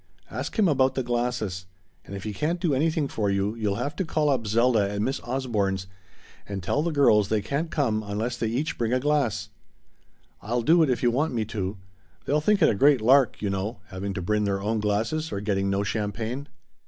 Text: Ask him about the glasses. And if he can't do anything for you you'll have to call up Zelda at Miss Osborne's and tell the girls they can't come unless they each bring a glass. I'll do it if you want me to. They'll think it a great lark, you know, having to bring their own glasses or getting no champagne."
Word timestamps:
Ask 0.31 0.57
him 0.57 0.67
about 0.67 0.95
the 0.95 1.03
glasses. 1.03 1.67
And 2.05 2.15
if 2.15 2.23
he 2.23 2.33
can't 2.33 2.59
do 2.59 2.73
anything 2.73 3.07
for 3.07 3.29
you 3.29 3.53
you'll 3.53 3.75
have 3.75 3.95
to 3.97 4.03
call 4.03 4.29
up 4.31 4.47
Zelda 4.47 4.89
at 4.89 4.99
Miss 4.99 5.19
Osborne's 5.19 5.85
and 6.49 6.63
tell 6.63 6.81
the 6.81 6.89
girls 6.91 7.29
they 7.29 7.39
can't 7.39 7.69
come 7.69 8.01
unless 8.01 8.35
they 8.35 8.47
each 8.47 8.79
bring 8.79 8.93
a 8.93 8.99
glass. 8.99 9.49
I'll 10.41 10.63
do 10.63 10.81
it 10.81 10.89
if 10.89 11.03
you 11.03 11.11
want 11.11 11.35
me 11.35 11.45
to. 11.45 11.77
They'll 12.25 12.41
think 12.41 12.63
it 12.63 12.67
a 12.69 12.73
great 12.73 12.99
lark, 12.99 13.43
you 13.43 13.51
know, 13.51 13.77
having 13.89 14.15
to 14.15 14.23
bring 14.23 14.43
their 14.45 14.59
own 14.59 14.79
glasses 14.79 15.31
or 15.31 15.39
getting 15.39 15.69
no 15.69 15.83
champagne." 15.83 16.47